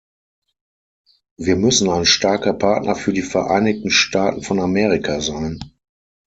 Wir 1.37 1.55
müssen 1.57 1.87
ein 1.87 2.05
starker 2.05 2.53
Partner 2.53 2.95
für 2.95 3.13
die 3.13 3.21
Vereinigten 3.21 3.91
Staaten 3.91 4.41
von 4.41 4.59
Amerika 4.59 5.19
sein. 5.21 5.59